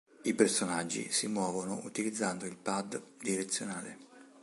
I 0.23 0.33
personaggi 0.33 1.11
si 1.11 1.27
muovono 1.27 1.79
utilizzando 1.83 2.47
il 2.47 2.57
pad 2.57 2.99
direzionale. 3.21 3.99